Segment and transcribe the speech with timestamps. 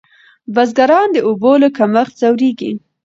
[0.53, 2.71] بزګران د اوبو له کمښت ځوریږي.